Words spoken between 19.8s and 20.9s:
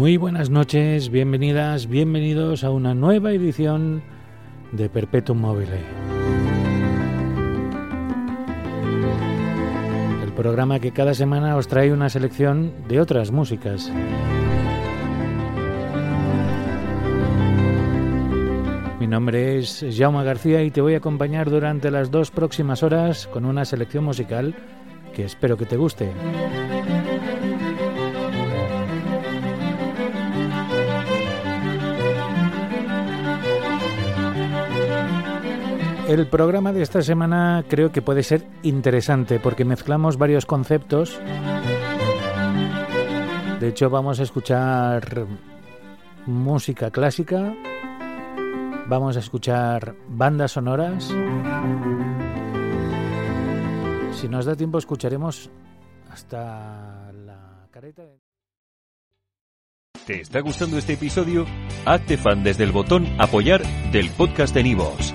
Jaume García y te